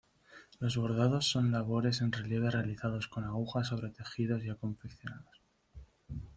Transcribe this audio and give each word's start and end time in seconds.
Los 0.57 0.77
bordados 0.77 1.27
son 1.27 1.51
labores 1.51 2.01
en 2.01 2.11
relieve 2.11 2.49
realizados 2.49 3.07
con 3.07 3.23
aguja 3.23 3.63
sobre 3.63 3.91
tejidos 3.91 4.41
ya 4.43 4.55
confeccionados. 4.55 5.43